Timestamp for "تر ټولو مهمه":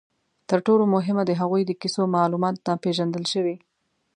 0.49-1.23